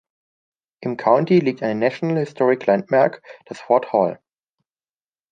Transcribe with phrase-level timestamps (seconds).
[0.79, 4.19] Im County liegt eine National Historic Landmark, das Fort Hall.